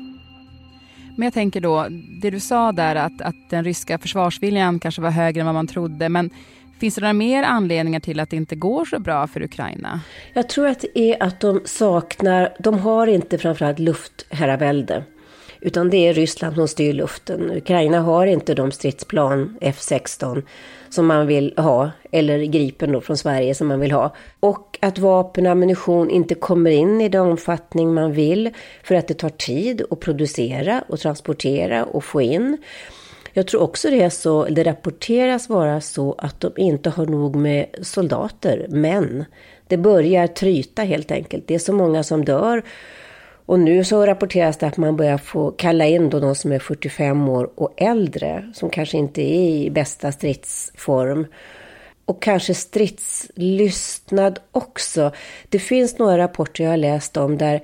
Men 1.15 1.25
jag 1.25 1.33
tänker 1.33 1.61
då, 1.61 1.87
det 2.21 2.29
du 2.29 2.39
sa 2.39 2.71
där 2.71 2.95
att, 2.95 3.21
att 3.21 3.49
den 3.49 3.63
ryska 3.63 3.97
försvarsviljan 3.97 4.79
kanske 4.79 5.01
var 5.01 5.09
högre 5.09 5.39
än 5.39 5.45
vad 5.45 5.55
man 5.55 5.67
trodde, 5.67 6.09
men 6.09 6.29
Finns 6.79 6.95
det 6.95 7.01
några 7.01 7.13
mer 7.13 7.43
anledningar 7.43 7.99
till 7.99 8.19
att 8.19 8.29
det 8.29 8.35
inte 8.35 8.55
går 8.55 8.85
så 8.85 8.99
bra 8.99 9.27
för 9.27 9.41
Ukraina? 9.41 10.01
Jag 10.33 10.49
tror 10.49 10.67
att 10.67 10.79
det 10.79 10.99
är 10.99 11.23
att 11.23 11.39
de 11.39 11.61
saknar, 11.65 12.55
de 12.59 12.79
har 12.79 13.07
inte 13.07 13.37
framförallt 13.37 13.79
luftherravälde. 13.79 15.03
Utan 15.65 15.89
det 15.89 16.07
är 16.07 16.13
Ryssland 16.13 16.55
som 16.55 16.67
styr 16.67 16.93
luften. 16.93 17.51
Ukraina 17.51 17.99
har 17.99 18.25
inte 18.25 18.53
de 18.53 18.71
stridsplan 18.71 19.57
F16 19.61 20.43
som 20.89 21.05
man 21.05 21.27
vill 21.27 21.53
ha, 21.57 21.91
eller 22.11 22.43
Gripen 22.43 22.91
då 22.91 23.01
från 23.01 23.17
Sverige 23.17 23.55
som 23.55 23.67
man 23.67 23.79
vill 23.79 23.91
ha. 23.91 24.15
Och 24.39 24.77
att 24.81 24.99
vapen 24.99 25.45
och 25.45 25.51
ammunition 25.51 26.09
inte 26.09 26.35
kommer 26.35 26.71
in 26.71 27.01
i 27.01 27.09
den 27.09 27.21
omfattning 27.21 27.93
man 27.93 28.11
vill 28.11 28.49
för 28.83 28.95
att 28.95 29.07
det 29.07 29.13
tar 29.13 29.29
tid 29.29 29.81
att 29.89 29.99
producera 29.99 30.83
och 30.87 30.99
transportera 30.99 31.85
och 31.85 32.03
få 32.03 32.21
in. 32.21 32.57
Jag 33.33 33.47
tror 33.47 33.61
också 33.61 33.89
det 33.89 34.01
är 34.01 34.09
så, 34.09 34.45
det 34.45 34.63
rapporteras 34.63 35.49
vara 35.49 35.81
så 35.81 36.15
att 36.17 36.39
de 36.39 36.51
inte 36.57 36.89
har 36.89 37.05
nog 37.05 37.35
med 37.35 37.65
soldater, 37.81 38.65
men 38.69 39.25
det 39.67 39.77
börjar 39.77 40.27
tryta 40.27 40.81
helt 40.83 41.11
enkelt. 41.11 41.47
Det 41.47 41.55
är 41.55 41.59
så 41.59 41.73
många 41.73 42.03
som 42.03 42.25
dör 42.25 42.63
och 43.45 43.59
nu 43.59 43.83
så 43.83 44.05
rapporteras 44.05 44.57
det 44.57 44.67
att 44.67 44.77
man 44.77 44.97
börjar 44.97 45.17
få 45.17 45.51
kalla 45.51 45.85
in 45.85 46.09
då 46.09 46.19
de 46.19 46.35
som 46.35 46.51
är 46.51 46.59
45 46.59 47.29
år 47.29 47.49
och 47.55 47.73
äldre, 47.77 48.51
som 48.53 48.69
kanske 48.69 48.97
inte 48.97 49.21
är 49.21 49.49
i 49.49 49.69
bästa 49.69 50.11
stridsform. 50.11 51.27
och 52.07 52.21
kanske 52.21 52.53
stridslystnad 52.53 54.39
också. 54.51 55.11
Det 55.49 55.59
finns 55.59 55.97
några 55.97 56.17
rapporter 56.17 56.63
jag 56.63 56.71
har 56.71 56.77
läst 56.77 57.17
om 57.17 57.37
där 57.37 57.61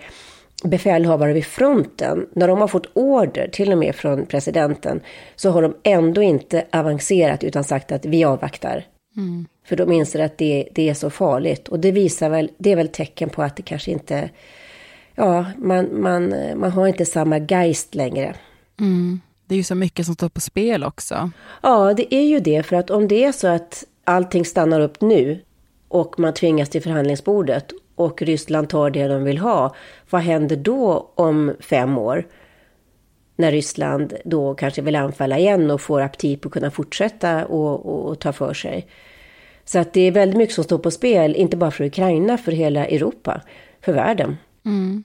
befälhavare 0.64 1.34
vid 1.34 1.46
fronten, 1.46 2.28
när 2.34 2.48
de 2.48 2.62
har 2.62 2.68
fått 2.68 2.92
order, 2.94 3.48
till 3.48 3.72
och 3.72 3.78
med 3.78 3.96
från 3.96 4.26
presidenten, 4.26 5.02
så 5.36 5.50
har 5.50 5.62
de 5.62 5.76
ändå 5.84 6.22
inte 6.22 6.66
avancerat 6.72 7.44
utan 7.44 7.64
sagt 7.64 7.92
att 7.92 8.06
vi 8.06 8.24
avvaktar. 8.24 8.86
Mm. 9.18 9.46
För 9.66 9.76
de 9.76 9.92
inser 9.92 10.20
att 10.20 10.38
det, 10.38 10.68
det, 10.72 10.90
är 10.90 10.94
så 10.94 11.10
farligt. 11.10 11.68
Och 11.68 11.80
det 11.80 11.92
visar 11.92 12.30
väl, 12.30 12.52
det 12.58 12.72
är 12.72 12.76
väl 12.76 12.88
tecken 12.88 13.30
på 13.30 13.44
att 13.44 13.56
det 13.56 13.64
kanske 13.64 13.92
inte, 13.92 14.30
ja, 15.22 15.46
man, 15.58 16.01
man, 16.01 16.34
man 16.56 16.72
har 16.72 16.88
inte 16.88 17.06
samma 17.06 17.38
geist 17.40 17.96
längre. 17.96 18.36
Mm. 18.80 19.22
Det 19.46 19.56
är 19.56 19.58
ju 19.58 19.63
så 19.63 19.75
mycket 19.75 20.06
som 20.06 20.16
står 20.16 20.30
på 20.30 20.40
spel 20.40 20.84
också. 20.84 21.32
Ja, 21.62 21.94
det 21.94 22.16
är 22.16 22.24
ju 22.24 22.40
det. 22.40 22.63
För 22.63 22.75
att 22.75 22.90
om 22.90 23.08
det 23.08 23.24
är 23.24 23.32
så 23.32 23.48
att 23.48 23.84
allting 24.04 24.46
stannar 24.46 24.80
upp 24.80 25.01
nu 25.01 25.40
och 25.88 26.20
man 26.20 26.34
tvingas 26.34 26.70
till 26.70 26.82
förhandlingsbordet 26.82 27.72
och 27.96 28.22
Ryssland 28.22 28.70
tar 28.70 28.90
det 28.90 29.08
de 29.08 29.24
vill 29.24 29.38
ha, 29.38 29.75
vad 30.10 30.22
händer 30.22 30.56
då 30.56 31.12
om 31.16 31.56
fem 31.60 31.98
år? 31.98 32.28
När 33.36 33.51
Ryssland 33.51 34.13
då 34.25 34.54
kanske 34.56 34.82
vill 34.82 34.96
anfalla 34.96 35.38
igen 35.38 35.72
och 35.72 35.82
får 35.82 36.01
aptit 36.01 36.42
på 36.42 36.48
att 36.48 36.54
kunna 36.54 36.72
fortsätta 36.72 37.46
och, 37.46 37.86
och, 37.86 38.10
och 38.10 38.20
ta 38.20 38.34
för 38.34 38.54
sig. 38.54 38.88
Så 39.66 39.80
att 39.80 39.94
det 39.94 40.01
är 40.01 40.12
väldigt 40.12 40.38
mycket 40.38 40.56
som 40.56 40.63
står 40.63 40.78
på 40.78 40.92
spel, 40.92 41.36
inte 41.36 41.58
bara 41.58 41.72
för 41.72 41.84
Ukraina, 41.84 42.38
för 42.38 42.51
hela 42.51 42.86
Europa, 42.86 43.42
för 43.82 43.94
världen. 43.94 44.38
Mm. 44.66 45.04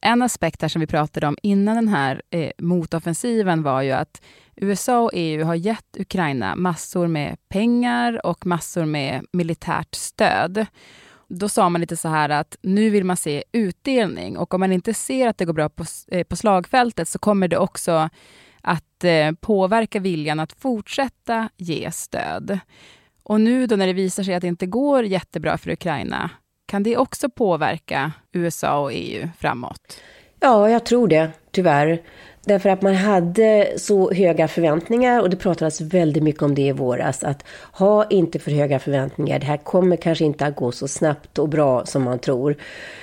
En 0.00 0.22
aspekt 0.22 0.62
här 0.62 0.68
som 0.68 0.80
vi 0.80 0.86
pratade 0.86 1.26
om 1.26 1.36
innan 1.42 1.76
den 1.76 1.88
här 1.88 2.22
eh, 2.30 2.50
motoffensiven 2.58 3.62
var 3.62 3.82
ju 3.82 3.92
att 3.92 4.22
USA 4.56 5.00
och 5.00 5.10
EU 5.14 5.44
har 5.44 5.54
gett 5.54 5.96
Ukraina 5.98 6.56
massor 6.56 7.06
med 7.06 7.36
pengar 7.48 8.26
och 8.26 8.46
massor 8.46 8.84
med 8.84 9.26
militärt 9.32 9.94
stöd. 9.94 10.66
Då 11.28 11.48
sa 11.48 11.68
man 11.68 11.80
lite 11.80 11.96
så 11.96 12.08
här 12.08 12.28
att 12.28 12.56
nu 12.62 12.90
vill 12.90 13.04
man 13.04 13.16
se 13.16 13.44
utdelning 13.52 14.38
och 14.38 14.54
om 14.54 14.60
man 14.60 14.72
inte 14.72 14.94
ser 14.94 15.28
att 15.28 15.38
det 15.38 15.44
går 15.44 15.52
bra 15.52 15.68
på, 15.68 15.84
eh, 16.08 16.24
på 16.24 16.36
slagfältet 16.36 17.08
så 17.08 17.18
kommer 17.18 17.48
det 17.48 17.58
också 17.58 18.08
att 18.60 19.04
eh, 19.04 19.32
påverka 19.40 20.00
viljan 20.00 20.40
att 20.40 20.52
fortsätta 20.52 21.48
ge 21.56 21.90
stöd. 21.92 22.58
Och 23.22 23.40
nu 23.40 23.66
då 23.66 23.76
när 23.76 23.86
det 23.86 23.92
visar 23.92 24.22
sig 24.22 24.34
att 24.34 24.40
det 24.40 24.48
inte 24.48 24.66
går 24.66 25.04
jättebra 25.04 25.58
för 25.58 25.70
Ukraina, 25.70 26.30
kan 26.66 26.82
det 26.82 26.96
också 26.96 27.28
påverka 27.28 28.12
USA 28.32 28.78
och 28.78 28.92
EU 28.92 29.28
framåt? 29.38 30.00
Ja, 30.40 30.70
jag 30.70 30.86
tror 30.86 31.08
det, 31.08 31.30
tyvärr. 31.50 32.02
Därför 32.44 32.68
att 32.68 32.82
man 32.82 32.94
hade 32.94 33.72
så 33.76 34.12
höga 34.12 34.48
förväntningar 34.48 35.20
och 35.20 35.30
det 35.30 35.36
pratades 35.36 35.80
väldigt 35.80 36.22
mycket 36.22 36.42
om 36.42 36.54
det 36.54 36.62
i 36.62 36.72
våras. 36.72 37.24
Att 37.24 37.44
ha 37.72 38.06
inte 38.10 38.38
för 38.38 38.50
höga 38.50 38.78
förväntningar. 38.78 39.38
Det 39.38 39.46
här 39.46 39.56
kommer 39.56 39.96
kanske 39.96 40.24
inte 40.24 40.46
att 40.46 40.56
gå 40.56 40.72
så 40.72 40.88
snabbt 40.88 41.38
och 41.38 41.48
bra 41.48 41.86
som 41.86 42.02
man 42.02 42.18
tror. 42.18 42.56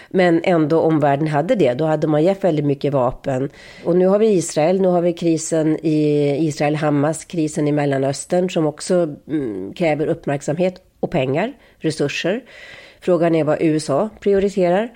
Men 0.09 0.41
ändå 0.43 0.81
omvärlden 0.81 1.27
hade 1.27 1.55
det. 1.55 1.73
Då 1.73 1.85
hade 1.85 2.07
man 2.07 2.23
gett 2.23 2.43
väldigt 2.43 2.65
mycket 2.65 2.93
vapen. 2.93 3.49
Och 3.85 3.95
nu 3.95 4.07
har 4.07 4.19
vi 4.19 4.27
Israel. 4.27 4.81
Nu 4.81 4.87
har 4.87 5.01
vi 5.01 5.13
krisen 5.13 5.77
i 5.85 6.37
Israel-Hamas, 6.47 7.25
krisen 7.25 7.67
i 7.67 7.71
Mellanöstern 7.71 8.49
som 8.49 8.65
också 8.65 9.15
mm, 9.27 9.73
kräver 9.73 10.07
uppmärksamhet 10.07 10.81
och 10.99 11.11
pengar, 11.11 11.53
resurser. 11.77 12.43
Frågan 13.03 13.35
är 13.35 13.43
vad 13.43 13.57
USA 13.61 14.09
prioriterar. 14.19 14.91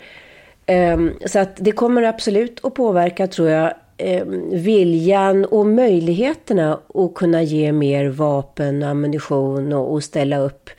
Ehm, 0.66 1.14
så 1.26 1.40
att 1.40 1.56
det 1.56 1.72
kommer 1.72 2.04
absolut 2.04 2.66
att 2.66 2.74
påverka, 2.74 3.28
tror 3.28 3.50
jag, 3.50 3.74
ehm, 3.98 4.50
viljan 4.50 5.46
och 5.46 5.66
möjligheterna 5.66 6.80
att 6.94 7.14
kunna 7.14 7.44
ge 7.44 7.72
mer 7.72 8.08
vapen, 8.08 8.84
och 8.84 8.90
ammunition 8.90 9.74
och, 9.74 10.04
ställa 10.04 10.38
upp 10.38 10.70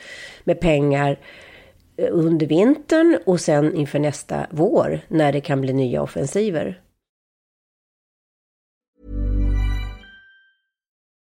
med 0.44 0.60
pengar 0.60 1.18
eh, 1.96 2.08
under 2.10 2.46
vintern 2.46 3.18
och 3.26 3.40
sen 3.40 3.74
inför 3.74 3.98
nästa 3.98 4.46
vår 4.50 5.00
när 5.08 5.32
det 5.32 5.40
kan 5.40 5.60
bli 5.60 5.72
nya 5.72 6.02
offensiver. 6.02 6.80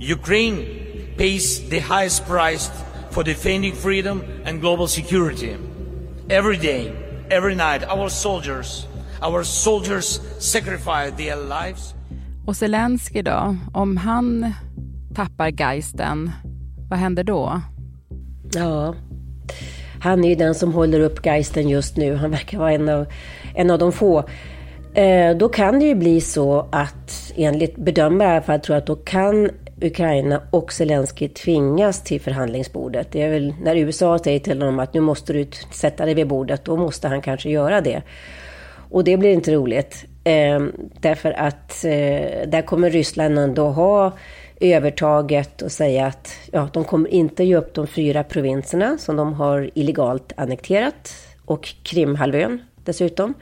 Ukraine 0.00 0.64
pays 1.16 1.68
the 1.68 1.78
highest 1.78 2.26
price 2.26 2.70
for 3.10 3.22
defending 3.22 3.74
freedom 3.74 4.22
and 4.46 4.60
global 4.60 4.88
security. 4.88 5.56
Every 6.30 6.56
day, 6.56 6.92
every 7.30 7.54
night, 7.54 7.84
our 7.88 8.08
soldiers, 8.08 8.86
our 9.22 9.44
soldiers 9.44 10.20
sacrifice 10.38 11.12
their 11.16 11.36
lives. 11.36 11.94
Och 12.46 12.56
Zelensky 12.56 13.22
då, 13.22 13.56
om 13.72 13.96
han 13.96 14.52
tappar 15.14 15.48
geisten, 15.48 16.30
vad 16.90 16.98
händer 16.98 17.24
då? 17.24 17.60
Ja, 18.54 18.94
han 20.00 20.24
är 20.24 20.28
ju 20.28 20.34
den 20.34 20.54
som 20.54 20.72
håller 20.72 21.00
upp 21.00 21.26
geisten 21.26 21.68
just 21.68 21.96
nu. 21.96 22.14
Han 22.14 22.30
verkar 22.30 22.58
vara 22.58 22.72
en 22.72 22.88
av, 22.88 23.06
en 23.54 23.70
av 23.70 23.78
de 23.78 23.92
få. 23.92 24.24
Eh, 24.94 25.36
då 25.36 25.48
kan 25.48 25.78
det 25.78 25.84
ju 25.84 25.94
bli 25.94 26.20
så 26.20 26.68
att, 26.72 27.32
enligt 27.36 27.76
bedömare 27.76 28.28
i 28.28 28.32
alla 28.32 28.42
fall, 28.42 28.60
tror 28.60 28.76
att 28.76 28.86
då 28.86 28.96
kan 28.96 29.50
Ukraina 29.82 30.42
och 30.50 30.72
Zelensky 30.72 31.28
tvingas 31.28 32.04
till 32.04 32.20
förhandlingsbordet. 32.20 33.12
Det 33.12 33.22
är 33.22 33.30
väl 33.30 33.54
när 33.62 33.76
USA 33.76 34.18
säger 34.18 34.38
till 34.38 34.62
honom 34.62 34.78
att 34.78 34.94
nu 34.94 35.00
måste 35.00 35.32
du 35.32 35.46
sätta 35.72 36.04
dig 36.04 36.14
vid 36.14 36.28
bordet, 36.28 36.64
då 36.64 36.76
måste 36.76 37.08
han 37.08 37.22
kanske 37.22 37.50
göra 37.50 37.80
det. 37.80 38.02
Och 38.90 39.04
det 39.04 39.16
blir 39.16 39.30
inte 39.30 39.54
roligt. 39.54 40.04
Eh, 40.24 40.60
därför 41.00 41.32
att 41.32 41.84
eh, 41.84 42.48
där 42.48 42.66
kommer 42.66 42.90
Ryssland 42.90 43.38
ändå 43.38 43.68
ha 43.68 44.12
övertaget 44.60 45.62
och 45.62 45.72
säga 45.72 46.06
att 46.06 46.36
ja, 46.52 46.68
de 46.72 46.84
kommer 46.84 47.08
inte 47.08 47.44
ge 47.44 47.56
upp 47.56 47.74
de 47.74 47.86
fyra 47.86 48.24
provinserna 48.24 48.98
som 48.98 49.16
de 49.16 49.34
har 49.34 49.70
illegalt 49.74 50.32
annekterat 50.36 51.14
och 51.44 51.74
Krimhalvön 51.82 52.62
dessutom. 52.84 53.34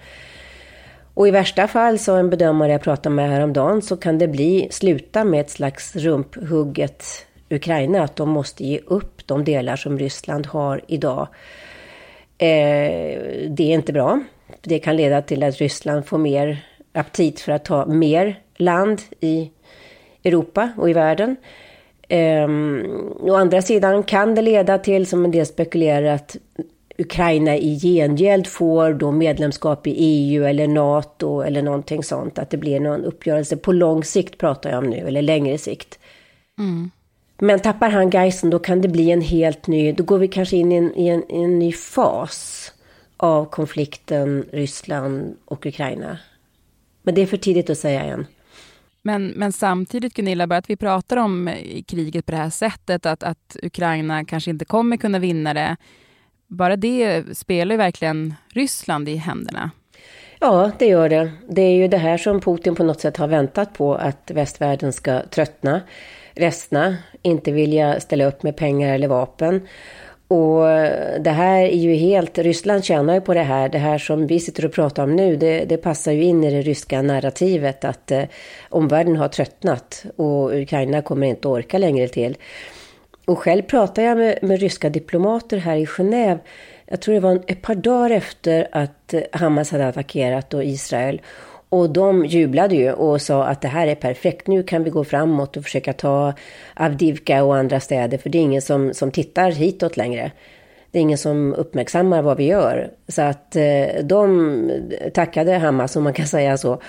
Och 1.14 1.28
i 1.28 1.30
värsta 1.30 1.68
fall, 1.68 1.98
så 1.98 2.16
en 2.16 2.30
bedömare 2.30 2.72
jag 2.72 2.82
pratade 2.82 3.14
med 3.14 3.30
häromdagen, 3.30 3.82
så 3.82 3.96
kan 3.96 4.18
det 4.18 4.28
bli 4.28 4.68
sluta 4.70 5.24
med 5.24 5.40
ett 5.40 5.50
slags 5.50 5.96
rumphugget 5.96 7.26
Ukraina, 7.50 8.02
att 8.02 8.16
de 8.16 8.30
måste 8.30 8.64
ge 8.64 8.80
upp 8.86 9.26
de 9.26 9.44
delar 9.44 9.76
som 9.76 9.98
Ryssland 9.98 10.46
har 10.46 10.80
idag. 10.86 11.28
Eh, 12.38 13.20
det 13.48 13.60
är 13.62 13.74
inte 13.74 13.92
bra. 13.92 14.20
Det 14.60 14.78
kan 14.78 14.96
leda 14.96 15.22
till 15.22 15.42
att 15.42 15.56
Ryssland 15.56 16.06
får 16.06 16.18
mer 16.18 16.64
aptit 16.92 17.40
för 17.40 17.52
att 17.52 17.64
ta 17.64 17.86
mer 17.86 18.40
land 18.56 19.02
i 19.20 19.50
Europa 20.24 20.72
och 20.76 20.90
i 20.90 20.92
världen. 20.92 21.36
Um, 22.08 23.14
å 23.20 23.34
andra 23.34 23.62
sidan 23.62 24.02
kan 24.02 24.34
det 24.34 24.42
leda 24.42 24.78
till, 24.78 25.06
som 25.06 25.24
en 25.24 25.30
del 25.30 25.46
spekulerar, 25.46 26.14
att 26.14 26.36
Ukraina 27.00 27.56
i 27.56 27.78
gengäld 27.78 28.46
får 28.46 28.92
då 28.92 29.12
medlemskap 29.12 29.86
i 29.86 29.90
EU 29.90 30.44
eller 30.44 30.68
NATO 30.68 31.40
eller 31.40 31.62
någonting 31.62 32.02
sånt. 32.02 32.38
Att 32.38 32.50
det 32.50 32.56
blir 32.56 32.80
någon 32.80 33.04
uppgörelse 33.04 33.56
på 33.56 33.72
lång 33.72 34.04
sikt 34.04 34.38
pratar 34.38 34.70
jag 34.70 34.78
om 34.78 34.90
nu, 34.90 34.96
eller 34.96 35.22
längre 35.22 35.58
sikt. 35.58 35.98
Mm. 36.58 36.90
Men 37.38 37.60
tappar 37.60 37.90
han 37.90 38.10
Geisen 38.10 38.50
då 38.50 38.58
kan 38.58 38.80
det 38.80 38.88
bli 38.88 39.10
en 39.10 39.20
helt 39.20 39.66
ny, 39.66 39.92
då 39.92 40.04
går 40.04 40.18
vi 40.18 40.28
kanske 40.28 40.56
in 40.56 40.72
i 40.72 40.76
en, 40.76 40.94
i 40.96 41.08
en, 41.08 41.32
i 41.32 41.42
en 41.42 41.58
ny 41.58 41.72
fas 41.72 42.72
av 43.16 43.44
konflikten 43.44 44.44
Ryssland 44.52 45.36
och 45.44 45.66
Ukraina. 45.66 46.18
Men 47.02 47.14
det 47.14 47.22
är 47.22 47.26
för 47.26 47.36
tidigt 47.36 47.70
att 47.70 47.78
säga 47.78 48.02
än. 48.02 48.26
Men, 49.02 49.26
men 49.26 49.52
samtidigt, 49.52 50.14
Gunilla, 50.14 50.46
bara 50.46 50.58
att 50.58 50.70
vi 50.70 50.76
pratar 50.76 51.16
om 51.16 51.50
kriget 51.86 52.26
på 52.26 52.32
det 52.32 52.38
här 52.38 52.50
sättet, 52.50 53.06
att, 53.06 53.22
att 53.22 53.56
Ukraina 53.62 54.24
kanske 54.24 54.50
inte 54.50 54.64
kommer 54.64 54.96
kunna 54.96 55.18
vinna 55.18 55.54
det 55.54 55.76
bara 56.50 56.76
det 56.76 57.24
spelar 57.36 57.72
ju 57.72 57.76
verkligen 57.76 58.34
Ryssland 58.54 59.08
i 59.08 59.16
händerna. 59.16 59.70
Ja, 60.40 60.70
det 60.78 60.86
gör 60.86 61.08
det. 61.08 61.30
Det 61.48 61.62
är 61.62 61.74
ju 61.74 61.88
det 61.88 61.98
här 61.98 62.18
som 62.18 62.40
Putin 62.40 62.74
på 62.74 62.84
något 62.84 63.00
sätt 63.00 63.16
har 63.16 63.28
väntat 63.28 63.74
på, 63.74 63.94
att 63.94 64.30
västvärlden 64.30 64.92
ska 64.92 65.20
tröttna, 65.30 65.80
resna, 66.34 66.96
inte 67.22 67.52
vilja 67.52 68.00
ställa 68.00 68.24
upp 68.24 68.42
med 68.42 68.56
pengar 68.56 68.94
eller 68.94 69.08
vapen. 69.08 69.68
Och 70.28 70.62
det 71.20 71.30
här 71.30 71.60
är 71.60 71.76
ju 71.76 71.94
helt, 71.94 72.38
Ryssland 72.38 72.84
tjänar 72.84 73.14
ju 73.14 73.20
på 73.20 73.34
det 73.34 73.42
här. 73.42 73.68
Det 73.68 73.78
här 73.78 73.98
som 73.98 74.26
vi 74.26 74.40
sitter 74.40 74.64
och 74.64 74.72
pratar 74.72 75.02
om 75.02 75.16
nu, 75.16 75.36
det, 75.36 75.64
det 75.64 75.76
passar 75.76 76.12
ju 76.12 76.22
in 76.22 76.44
i 76.44 76.50
det 76.50 76.62
ryska 76.62 77.02
narrativet 77.02 77.84
att 77.84 78.10
eh, 78.10 78.22
omvärlden 78.68 79.16
har 79.16 79.28
tröttnat 79.28 80.04
och 80.16 80.54
Ukraina 80.54 81.02
kommer 81.02 81.26
inte 81.26 81.48
orka 81.48 81.78
längre 81.78 82.08
till. 82.08 82.36
Och 83.30 83.38
själv 83.38 83.62
pratade 83.62 84.06
jag 84.06 84.18
med, 84.18 84.38
med 84.42 84.60
ryska 84.60 84.90
diplomater 84.90 85.56
här 85.56 85.76
i 85.76 85.84
Genève. 85.84 86.38
Jag 86.86 87.00
tror 87.00 87.14
det 87.14 87.20
var 87.20 87.42
ett 87.46 87.62
par 87.62 87.74
dagar 87.74 88.10
efter 88.10 88.68
att 88.72 89.14
eh, 89.14 89.22
Hamas 89.32 89.70
hade 89.70 89.88
attackerat 89.88 90.50
då 90.50 90.62
Israel. 90.62 91.20
Och 91.68 91.90
de 91.90 92.26
jublade 92.26 92.74
ju 92.74 92.92
och 92.92 93.22
sa 93.22 93.44
att 93.44 93.60
det 93.60 93.68
här 93.68 93.86
är 93.86 93.94
perfekt, 93.94 94.46
nu 94.46 94.62
kan 94.62 94.84
vi 94.84 94.90
gå 94.90 95.04
framåt 95.04 95.56
och 95.56 95.64
försöka 95.64 95.92
ta 95.92 96.34
Avdivka 96.74 97.44
och 97.44 97.56
andra 97.56 97.80
städer, 97.80 98.18
för 98.18 98.30
det 98.30 98.38
är 98.38 98.42
ingen 98.42 98.62
som, 98.62 98.94
som 98.94 99.10
tittar 99.10 99.50
hitåt 99.50 99.96
längre. 99.96 100.32
Det 100.90 100.98
är 100.98 101.02
ingen 101.02 101.18
som 101.18 101.54
uppmärksammar 101.54 102.22
vad 102.22 102.36
vi 102.36 102.44
gör. 102.44 102.90
Så 103.08 103.22
att 103.22 103.56
eh, 103.56 103.86
de 104.02 104.70
tackade 105.14 105.52
Hamas, 105.52 105.96
om 105.96 106.04
man 106.04 106.12
kan 106.12 106.26
säga 106.26 106.56
så, 106.56 106.80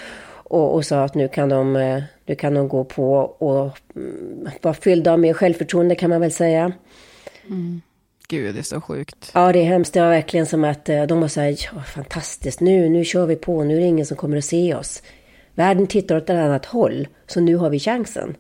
och, 0.52 0.76
och 0.76 0.86
sa 0.86 1.04
att 1.04 1.16
nu 1.16 1.28
kan, 1.28 1.50
de, 1.50 1.76
eh, 1.76 2.04
nu 2.26 2.36
kan 2.36 2.54
de 2.54 2.68
gå 2.68 2.84
på 2.84 3.14
och 3.20 3.80
mm, 3.96 4.50
vara 4.62 4.74
fyllda 4.74 5.18
med 5.18 5.36
självförtroende 5.36 5.96
kan 5.96 6.10
man 6.10 6.22
väl 6.22 6.32
säga. 6.32 6.72
Mm. 7.50 7.82
Gud, 8.28 8.56
det 8.56 8.60
är 8.60 8.64
så 8.64 8.82
sjukt. 8.82 9.32
Ja, 9.34 9.52
det 9.52 9.60
är 9.60 9.66
hemskt. 9.66 9.94
Det 9.94 10.02
var 10.02 10.10
verkligen 10.10 10.46
som 10.46 10.64
att 10.64 10.90
eh, 10.90 11.04
de 11.04 11.22
var 11.22 11.28
så 11.28 11.42
här, 11.42 11.58
ja, 11.74 11.82
fantastiskt, 11.82 12.60
nu, 12.60 12.90
nu 12.90 13.06
kör 13.06 13.26
vi 13.26 13.36
på, 13.36 13.64
nu 13.64 13.76
är 13.76 13.80
det 13.80 13.86
ingen 13.86 14.06
som 14.06 14.18
kommer 14.18 14.38
att 14.38 14.46
se 14.46 14.76
oss. 14.76 15.04
Världen 15.56 15.88
tittar 15.88 16.18
åt 16.18 16.24
ett 16.24 16.30
annat 16.30 16.66
håll, 16.66 17.08
så 17.28 17.40
nu 17.40 17.56
har 17.56 17.70
vi 17.70 17.80
chansen. 17.80 18.36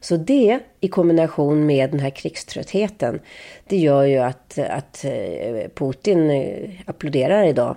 Så 0.00 0.16
det 0.16 0.60
i 0.80 0.88
kombination 0.88 1.66
med 1.66 1.90
den 1.90 2.00
här 2.00 2.10
krigströttheten, 2.10 3.20
det 3.68 3.76
gör 3.76 4.04
ju 4.04 4.18
att, 4.18 4.58
att 4.58 5.04
eh, 5.04 5.68
Putin 5.74 6.30
applåderar 6.86 7.44
idag. 7.44 7.76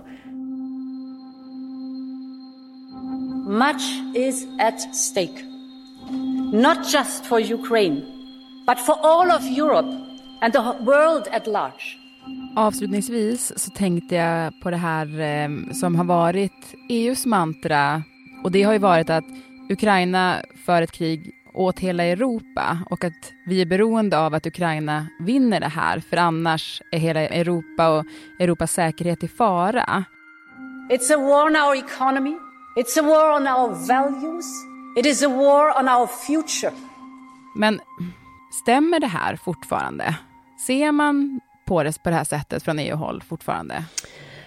Much 3.46 4.02
is 4.14 4.46
at 4.58 4.80
stake. 4.94 5.44
Not 6.52 6.78
just 6.92 7.26
for 7.26 7.38
Ukraine, 7.38 8.02
but 8.66 8.78
for 8.78 8.96
all 9.02 9.30
of 9.30 9.42
Europe 9.44 9.86
and 10.40 10.52
the 10.52 10.62
world 10.80 11.28
at 11.32 11.46
large. 11.46 11.98
Avslutningsvis 12.56 13.52
så 13.56 13.70
tänkte 13.70 14.14
jag 14.14 14.60
på 14.60 14.70
det 14.70 14.76
här 14.76 15.20
eh, 15.20 15.72
som 15.72 15.94
har 15.96 16.04
varit 16.04 16.74
EUs 16.88 17.26
mantra 17.26 18.02
och 18.44 18.52
det 18.52 18.62
har 18.62 18.72
ju 18.72 18.78
varit 18.78 19.10
att 19.10 19.24
Ukraina 19.70 20.36
för 20.64 20.82
ett 20.82 20.92
krig 20.92 21.34
åt 21.54 21.78
hela 21.78 22.04
Europa 22.04 22.78
och 22.90 23.04
att 23.04 23.32
vi 23.46 23.60
är 23.60 23.66
beroende 23.66 24.18
av 24.18 24.34
att 24.34 24.46
Ukraina 24.46 25.06
vinner 25.20 25.60
det 25.60 25.68
här 25.68 26.00
för 26.00 26.16
annars 26.16 26.82
är 26.92 26.98
hela 26.98 27.20
Europa 27.20 27.88
och 27.88 28.04
Europas 28.38 28.72
säkerhet 28.72 29.24
i 29.24 29.28
fara. 29.28 30.04
It's 30.90 31.14
a 31.14 31.18
war 31.18 31.46
on 31.46 31.56
our 31.56 31.76
economy. 31.76 32.45
It's 32.76 32.98
a 32.98 33.02
war 33.02 33.30
on 33.30 33.46
our 33.46 33.74
values. 33.86 34.44
It 34.96 35.06
is 35.06 35.22
a 35.22 35.28
war 35.28 35.78
on 35.78 35.88
our 35.88 36.06
future. 36.06 36.72
Men 37.54 37.80
stämmer 38.62 39.00
det 39.00 39.06
här 39.06 39.36
fortfarande? 39.36 40.16
Ser 40.66 40.92
man 40.92 41.40
på 41.66 41.82
det 41.82 42.02
på 42.02 42.10
det 42.10 42.16
här 42.16 42.24
sättet 42.24 42.62
från 42.62 42.78
EU-håll 42.78 43.22
fortfarande? 43.28 43.84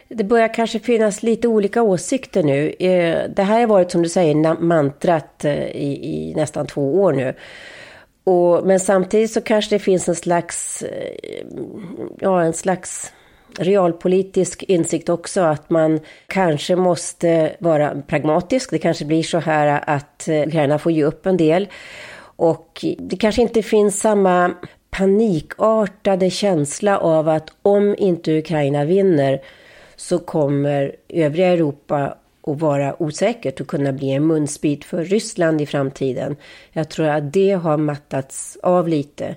Det 0.07 0.23
börjar 0.23 0.53
kanske 0.53 0.79
finnas 0.79 1.23
lite 1.23 1.47
olika 1.47 1.81
åsikter 1.81 2.43
nu. 2.43 2.69
Eh, 2.69 3.29
det 3.29 3.43
här 3.43 3.59
har 3.59 3.67
varit 3.67 3.91
som 3.91 4.03
du 4.03 4.09
säger 4.09 4.61
mantrat 4.61 5.45
eh, 5.45 5.67
i, 5.67 5.99
i 6.03 6.33
nästan 6.35 6.67
två 6.67 7.01
år 7.01 7.13
nu. 7.13 7.35
Och, 8.23 8.67
men 8.67 8.79
samtidigt 8.79 9.31
så 9.31 9.41
kanske 9.41 9.75
det 9.75 9.79
finns 9.79 10.09
en 10.09 10.15
slags, 10.15 10.83
eh, 10.83 11.45
ja 12.19 12.43
en 12.43 12.53
slags 12.53 13.13
realpolitisk 13.59 14.63
insikt 14.63 15.09
också 15.09 15.41
att 15.41 15.69
man 15.69 15.99
kanske 16.27 16.75
måste 16.75 17.55
vara 17.59 18.01
pragmatisk. 18.07 18.71
Det 18.71 18.79
kanske 18.79 19.05
blir 19.05 19.23
så 19.23 19.39
här 19.39 19.83
att 19.87 20.27
eh, 20.27 20.47
Ukraina 20.47 20.79
får 20.79 20.91
ge 20.91 21.03
upp 21.03 21.25
en 21.25 21.37
del. 21.37 21.67
Och 22.19 22.85
det 22.97 23.17
kanske 23.17 23.41
inte 23.41 23.63
finns 23.63 23.99
samma 23.99 24.51
panikartade 24.89 26.29
känsla 26.29 26.97
av 26.97 27.29
att 27.29 27.49
om 27.61 27.95
inte 27.97 28.37
Ukraina 28.37 28.85
vinner 28.85 29.41
så 29.95 30.19
kommer 30.19 30.95
övriga 31.09 31.47
Europa 31.47 32.17
att 32.41 32.61
vara 32.61 33.03
osäkert 33.03 33.61
och 33.61 33.67
kunna 33.67 33.91
bli 33.91 34.11
en 34.11 34.27
munsbit 34.27 34.85
för 34.85 35.03
Ryssland 35.03 35.61
i 35.61 35.65
framtiden. 35.65 36.35
Jag 36.71 36.89
tror 36.89 37.07
att 37.07 37.33
det 37.33 37.51
har 37.51 37.77
mattats 37.77 38.57
av 38.63 38.87
lite. 38.87 39.35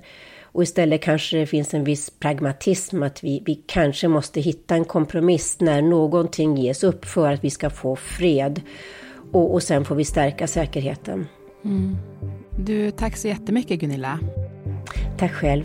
Och 0.53 0.63
istället 0.63 1.03
kanske 1.03 1.37
det 1.37 1.47
finns 1.47 1.75
en 1.75 1.85
viss 1.85 2.11
pragmatism 2.11 3.03
att 3.03 3.25
vi, 3.25 3.43
vi 3.47 3.55
kanske 3.55 4.09
måste 4.09 4.41
hitta 4.41 4.75
en 4.75 4.85
kompromiss 4.85 5.61
när 5.61 5.83
någonting 5.83 6.57
ges 6.57 6.85
upp 6.85 7.05
för 7.05 7.33
att 7.33 7.45
vi 7.45 7.51
ska 7.51 7.71
få 7.71 7.97
fred. 7.97 8.61
Och, 9.33 9.53
och 9.53 9.63
sen 9.63 9.85
får 9.85 9.95
vi 9.95 10.05
stärka 10.05 10.47
säkerheten. 10.47 11.27
Mm. 11.65 11.97
Du, 12.59 12.91
tack 12.91 13.17
så 13.17 13.29
jättemycket 13.29 13.81
Gunilla. 13.81 14.19
Tack 15.19 15.33
själv. 15.33 15.65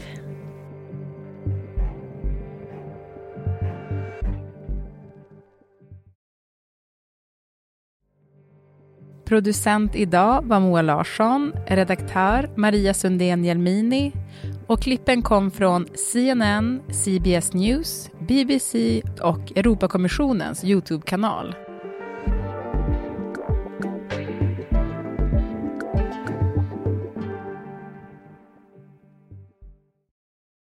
Producent 9.25 9.95
idag 9.95 10.41
var 10.45 10.59
Moa 10.59 10.81
Larsson, 10.81 11.53
redaktör 11.67 12.49
Maria 12.55 12.93
Sundén 12.93 13.45
Jelmini 13.45 14.11
och 14.67 14.81
klippen 14.81 15.21
kom 15.21 15.51
från 15.51 15.87
CNN, 15.95 16.81
CBS 16.91 17.53
News, 17.53 18.09
BBC 18.27 19.01
och 19.21 19.57
Europakommissionens 19.57 20.63
Youtube-kanal. 20.63 21.55